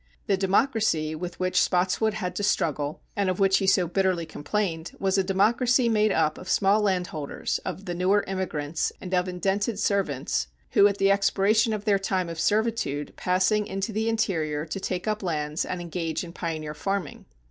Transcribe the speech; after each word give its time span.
The 0.25 0.35
democracy 0.35 1.13
with 1.13 1.39
which 1.39 1.61
Spotswood 1.61 2.15
had 2.15 2.35
to 2.37 2.41
struggle, 2.41 3.01
and 3.15 3.29
of 3.29 3.39
which 3.39 3.59
he 3.59 3.67
so 3.67 3.85
bitterly 3.85 4.25
complained, 4.25 4.93
was 4.97 5.15
a 5.15 5.23
democracy 5.23 5.89
made 5.89 6.11
up 6.11 6.39
of 6.39 6.49
small 6.49 6.81
landholders, 6.81 7.59
of 7.59 7.85
the 7.85 7.93
newer 7.93 8.23
immigrants, 8.27 8.91
and 8.99 9.13
of 9.13 9.27
indented 9.27 9.77
servants, 9.77 10.47
who 10.71 10.87
at 10.87 10.97
the 10.97 11.11
expiration 11.11 11.71
of 11.71 11.85
their 11.85 11.99
time 11.99 12.29
of 12.29 12.39
servitude 12.39 13.13
passed 13.15 13.51
into 13.51 13.91
the 13.93 14.09
interior 14.09 14.65
to 14.65 14.79
take 14.79 15.07
up 15.07 15.21
lands 15.21 15.65
and 15.65 15.79
engage 15.81 16.23
in 16.23 16.33
pioneer 16.33 16.73
farming. 16.73 17.25